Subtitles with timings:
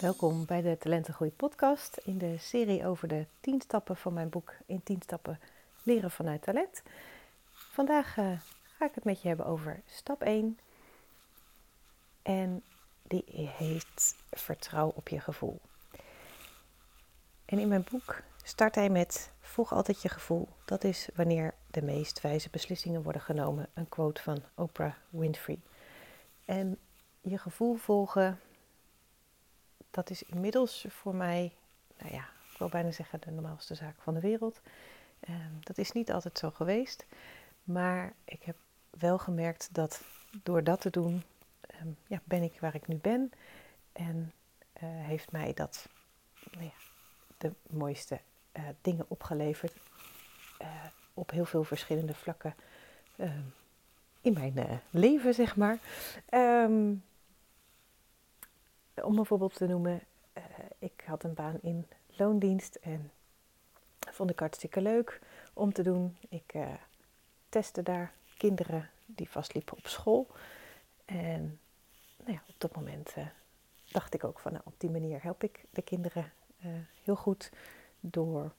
[0.00, 4.54] Welkom bij de Talentengroei podcast in de serie over de 10 stappen van mijn boek
[4.66, 5.40] in 10 stappen
[5.82, 6.82] leren vanuit talent.
[7.52, 10.58] Vandaag uh, ga ik het met je hebben over stap 1
[12.22, 12.62] en
[13.02, 13.24] die
[13.56, 15.60] heet vertrouw op je gevoel.
[17.44, 20.48] En in mijn boek start hij met volg altijd je gevoel.
[20.64, 23.68] Dat is wanneer de meest wijze beslissingen worden genomen.
[23.74, 25.58] Een quote van Oprah Winfrey.
[26.44, 26.78] En
[27.20, 28.38] je gevoel volgen
[29.90, 31.52] dat is inmiddels voor mij,
[31.98, 34.60] nou ja, ik wil bijna zeggen de normaalste zaak van de wereld.
[35.20, 37.06] Ehm, dat is niet altijd zo geweest,
[37.64, 38.56] maar ik heb
[38.90, 40.02] wel gemerkt dat
[40.42, 41.22] door dat te doen,
[41.60, 43.32] ehm, ja, ben ik waar ik nu ben.
[43.92, 44.32] En
[44.82, 45.88] uh, heeft mij dat
[46.50, 46.72] nou ja,
[47.38, 48.20] de mooiste
[48.52, 49.72] uh, dingen opgeleverd
[50.62, 50.68] uh,
[51.14, 52.54] op heel veel verschillende vlakken
[53.16, 53.42] ehm,
[54.20, 55.78] in mijn leven, zeg maar.
[59.04, 60.00] Om een voorbeeld te noemen,
[60.36, 60.44] uh,
[60.78, 63.10] ik had een baan in loondienst en
[63.98, 65.20] vond ik hartstikke leuk
[65.52, 66.16] om te doen.
[66.28, 66.74] Ik uh,
[67.48, 70.26] testte daar kinderen die vastliepen op school.
[71.04, 71.60] En
[72.16, 73.14] nou ja, op dat moment
[73.92, 76.32] dacht ik ook van, nou, op die manier help ik de kinderen
[77.04, 77.52] heel goed
[78.00, 78.52] door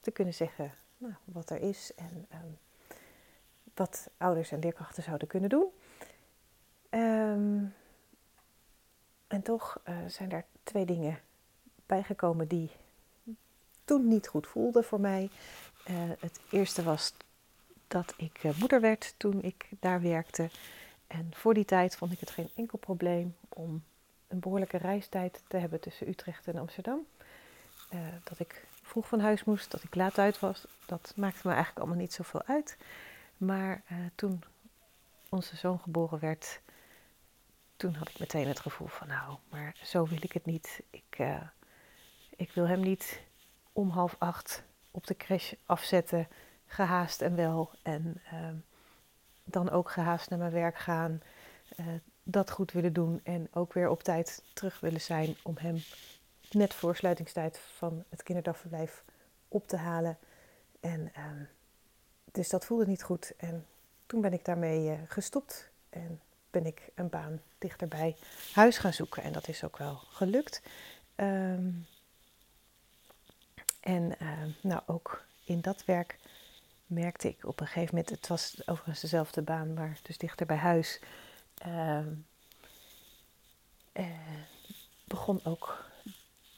[0.00, 2.58] te kunnen zeggen nou, wat er is en um,
[3.74, 5.68] wat ouders en leerkrachten zouden kunnen doen.
[6.90, 7.74] Um,
[9.32, 11.20] en toch uh, zijn daar twee dingen
[11.86, 12.70] bijgekomen die
[13.84, 15.30] toen niet goed voelden voor mij.
[15.90, 17.14] Uh, het eerste was
[17.88, 20.50] dat ik uh, moeder werd toen ik daar werkte.
[21.06, 23.82] En voor die tijd vond ik het geen enkel probleem om
[24.28, 27.06] een behoorlijke reistijd te hebben tussen Utrecht en Amsterdam.
[28.24, 31.78] dat ik vroeg van huis moest, dat ik laat uit was, dat maakte me eigenlijk
[31.78, 32.76] allemaal niet zoveel uit.
[33.36, 33.82] Maar
[34.14, 34.42] toen
[35.28, 36.60] onze zoon geboren werd,
[37.82, 40.82] toen had ik meteen het gevoel van nou, maar zo wil ik het niet.
[40.90, 41.42] Ik, uh,
[42.36, 43.20] ik wil hem niet
[43.72, 46.28] om half acht op de crash afzetten,
[46.66, 47.70] gehaast en wel.
[47.82, 48.48] En uh,
[49.44, 51.22] dan ook gehaast naar mijn werk gaan,
[51.76, 51.86] uh,
[52.22, 55.82] dat goed willen doen en ook weer op tijd terug willen zijn om hem
[56.50, 59.04] net voor sluitingstijd van het kinderdagverblijf
[59.48, 60.18] op te halen.
[60.80, 61.44] En ehm,
[62.32, 63.32] dus dat voelde niet goed.
[63.36, 63.66] En
[64.06, 65.70] toen ben ik daarmee gestopt.
[65.88, 66.20] En
[66.52, 68.16] ben ik een baan dichter bij
[68.52, 69.22] huis gaan zoeken.
[69.22, 70.62] En dat is ook wel gelukt.
[71.16, 71.86] Um,
[73.80, 74.28] en uh,
[74.60, 76.18] nou, ook in dat werk
[76.86, 80.56] merkte ik op een gegeven moment, het was overigens dezelfde baan, maar dus dichter bij
[80.56, 81.00] huis,
[81.66, 81.98] uh,
[83.92, 84.06] uh,
[85.04, 85.84] begon ook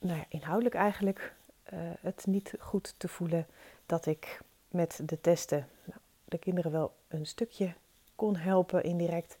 [0.00, 3.46] nou inhoudelijk eigenlijk eh, het niet goed te voelen
[3.86, 7.74] dat ik met de testen nou, de kinderen wel een stukje
[8.14, 9.38] kon helpen indirect,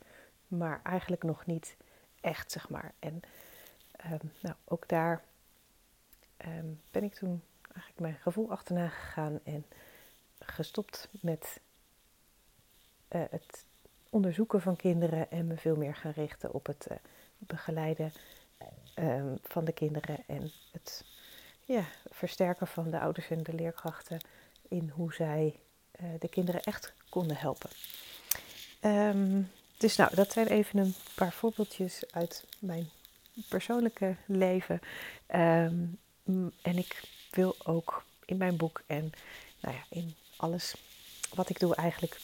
[0.48, 1.76] maar eigenlijk nog niet
[2.20, 2.92] echt, zeg maar.
[2.98, 3.20] En
[4.12, 5.22] um, nou, ook daar
[6.46, 7.42] um, ben ik toen
[7.72, 9.64] eigenlijk mijn gevoel achterna gegaan en
[10.38, 11.60] gestopt met
[13.08, 13.64] uh, het
[14.10, 16.96] onderzoeken van kinderen en me veel meer gaan richten op het uh,
[17.38, 18.12] begeleiden
[18.94, 21.04] um, van de kinderen en het
[21.64, 24.18] ja, versterken van de ouders en de leerkrachten
[24.68, 25.60] in hoe zij
[26.00, 27.70] uh, de kinderen echt konden helpen.
[29.78, 32.90] Dus nou, dat zijn even een paar voorbeeldjes uit mijn
[33.48, 34.80] persoonlijke leven.
[35.34, 35.98] Um,
[36.62, 39.12] en ik wil ook in mijn boek en
[39.60, 40.74] nou ja, in alles
[41.34, 42.20] wat ik doe eigenlijk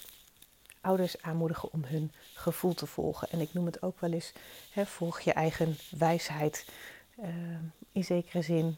[0.81, 3.31] ouders aanmoedigen om hun gevoel te volgen.
[3.31, 4.33] En ik noem het ook wel eens,
[4.75, 6.67] volg je eigen wijsheid.
[7.19, 7.29] Uh,
[7.93, 8.77] in zekere zin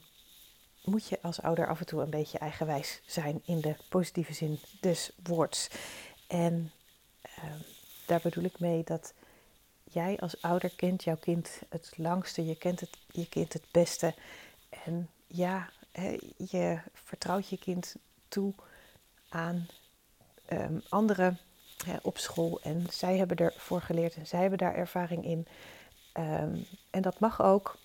[0.85, 4.59] moet je als ouder af en toe een beetje eigenwijs zijn in de positieve zin
[4.81, 5.69] des woords.
[6.27, 6.73] En
[7.39, 7.45] uh,
[8.07, 9.15] daar bedoel ik mee dat
[9.85, 14.15] jij als ouder kent jouw kind het langste, je kent het, je kind het beste.
[14.85, 15.71] En ja,
[16.37, 17.95] je vertrouwt je kind
[18.29, 18.55] toe
[19.29, 19.67] aan
[20.53, 21.39] um, anderen
[22.03, 22.61] op school.
[22.63, 25.47] En zij hebben ervoor geleerd en zij hebben daar ervaring in.
[26.15, 27.77] Um, en dat mag ook,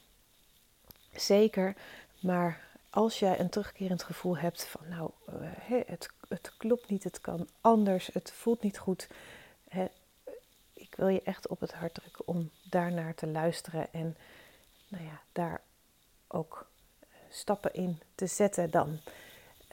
[1.13, 1.75] zeker.
[2.19, 5.49] Maar als jij een terugkerend gevoel hebt van, nou, uh,
[5.85, 9.07] het, het klopt niet, het kan anders, het voelt niet goed
[10.91, 14.17] ik wil je echt op het hart drukken om daarnaar te luisteren en
[14.87, 15.61] nou ja, daar
[16.27, 18.99] ook eh, stappen in te zetten dan.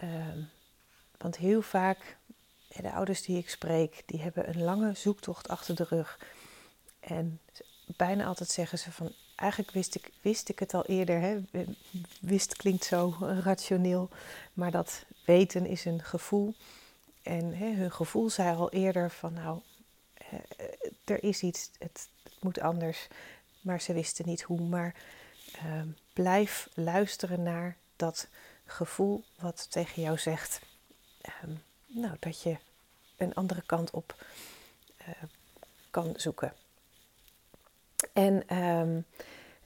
[0.03, 0.26] Uh,
[1.17, 2.17] want heel vaak,
[2.69, 6.19] de ouders die ik spreek, die hebben een lange zoektocht achter de rug.
[7.00, 7.41] En
[7.97, 11.21] bijna altijd zeggen ze van, eigenlijk wist ik, wist ik het al eerder.
[11.21, 11.41] Hè?
[12.21, 14.09] Wist klinkt zo rationeel,
[14.53, 16.55] maar dat weten is een gevoel.
[17.23, 19.61] En hè, hun gevoel zei al eerder van, nou,
[21.04, 22.08] er is iets, het,
[22.40, 23.08] moet anders.
[23.60, 24.60] Maar ze wisten niet hoe.
[24.60, 24.94] Maar
[25.56, 25.82] uh,
[26.12, 28.28] blijf luisteren naar dat
[28.66, 30.60] gevoel wat tegen jou zegt
[31.20, 31.52] ehm,
[31.86, 32.56] nou, dat je
[33.16, 34.25] een andere kant op
[35.00, 35.08] uh,
[35.90, 36.52] kan zoeken.
[38.12, 39.00] En ehm,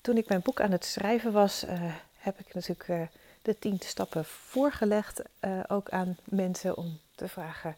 [0.01, 3.11] toen ik mijn boek aan het schrijven was, uh, heb ik natuurlijk
[3.43, 5.23] de tien stappen voorgelegd,
[5.67, 7.77] ook aan mensen om te vragen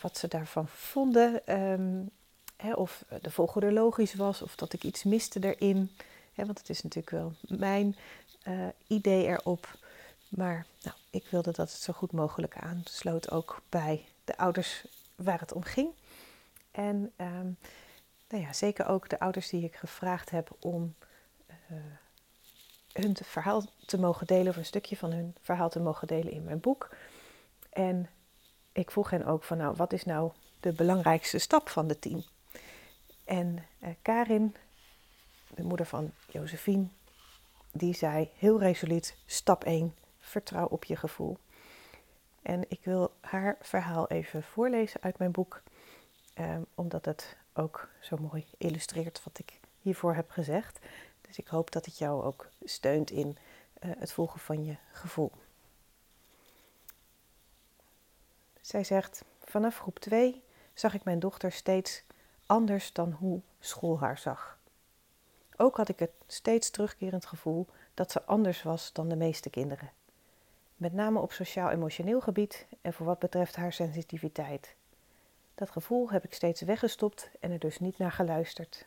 [0.00, 1.54] wat ze daarvan vonden.
[1.60, 2.10] Um,
[2.56, 5.90] hè, of de volgorde logisch was, of dat ik iets miste erin.
[6.32, 7.96] Hè, want het is natuurlijk wel mijn
[8.86, 9.78] idee erop.
[10.28, 15.40] Maar nou, ik wilde dat het zo goed mogelijk aansloot ook bij de ouders waar
[15.40, 15.90] het om ging.
[16.70, 17.56] En um,
[18.28, 20.94] nou ja, zeker ook de ouders die ik gevraagd heb om
[21.70, 21.78] uh,
[22.92, 26.44] hun verhaal te mogen delen, of een stukje van hun verhaal te mogen delen in
[26.44, 26.96] mijn boek.
[27.70, 28.08] En
[28.78, 32.24] ik vroeg hen ook van, nou, wat is nou de belangrijkste stap van de tien?
[33.24, 34.56] En uh, Karin,
[35.54, 36.86] de moeder van Josephine,
[37.72, 41.38] die zei heel resoluut, stap 1, vertrouw op je gevoel.
[42.42, 45.62] En ik wil haar verhaal even voorlezen uit mijn boek,
[46.34, 50.78] ehm, omdat het ook zo mooi illustreert wat ik hiervoor heb gezegd.
[51.20, 53.36] Dus ik hoop dat het jou ook steunt in
[53.80, 55.32] uh, het volgen van je gevoel.
[58.68, 60.42] Zij zegt: Vanaf groep 2
[60.74, 62.02] zag ik mijn dochter steeds
[62.46, 64.58] anders dan hoe school haar zag.
[65.56, 69.90] Ook had ik het steeds terugkerend gevoel dat ze anders was dan de meeste kinderen
[70.76, 74.74] met name op sociaal-emotioneel gebied en voor wat betreft haar sensitiviteit.
[75.54, 78.86] Dat gevoel heb ik steeds weggestopt en er dus niet naar geluisterd.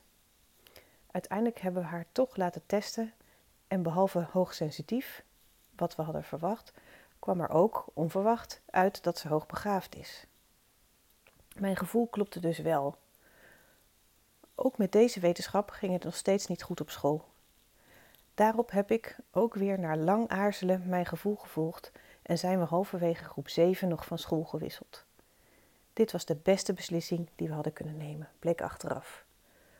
[1.11, 3.13] Uiteindelijk hebben we haar toch laten testen
[3.67, 5.23] en behalve hoogsensitief,
[5.75, 6.73] wat we hadden verwacht,
[7.21, 10.25] kwam er ook, onverwacht, uit dat ze hoogbegaafd is.
[11.55, 12.95] Mijn gevoel klopte dus wel.
[14.55, 17.25] Ook met deze wetenschap ging het nog steeds niet goed op school.
[18.33, 21.91] Daarop heb ik ook weer na lang aarzelen mijn gevoel gevolgd
[22.21, 25.05] en zijn we halverwege groep 7 nog van school gewisseld.
[25.93, 29.25] Dit was de beste beslissing die we hadden kunnen nemen, bleek achteraf.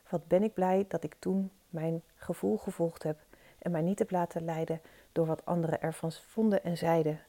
[0.10, 3.20] Wat ben ik blij dat ik toen mijn gevoel gevolgd heb
[3.58, 7.20] en mij niet heb laten leiden door wat anderen ervan vonden en zeiden.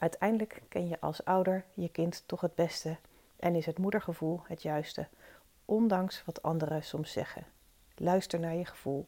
[0.00, 2.96] Uiteindelijk ken je als ouder je kind toch het beste
[3.36, 5.08] en is het moedergevoel het juiste,
[5.64, 7.44] ondanks wat anderen soms zeggen.
[7.96, 9.06] Luister naar je gevoel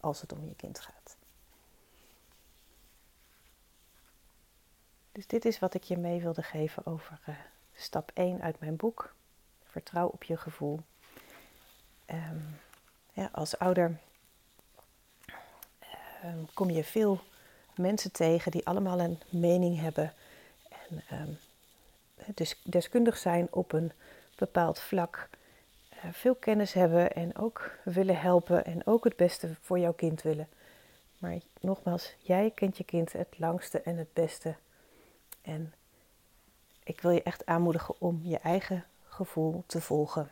[0.00, 1.16] als het om je kind gaat.
[5.12, 7.34] Dus dit is wat ik je mee wilde geven over uh,
[7.74, 9.14] stap 1 uit mijn boek.
[9.64, 10.80] Vertrouw op je gevoel.
[12.06, 12.58] Um,
[13.12, 13.98] ja, als ouder
[16.24, 17.20] um, kom je veel
[17.74, 20.12] mensen tegen die allemaal een mening hebben
[21.06, 21.38] en um,
[22.34, 23.92] dus deskundig zijn op een
[24.36, 25.28] bepaald vlak.
[25.88, 30.22] Eh, veel kennis hebben en ook willen helpen en ook het beste voor jouw kind
[30.22, 30.48] willen.
[31.18, 34.54] Maar nogmaals, jij kent je kind het langste en het beste.
[35.42, 35.74] En
[36.82, 40.30] ik wil je echt aanmoedigen om je eigen gevoel te volgen.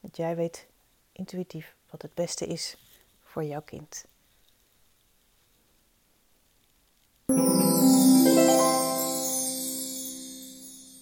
[0.00, 0.66] Want jij weet
[1.12, 2.76] intuïtief wat het beste is
[3.22, 4.04] voor jouw kind.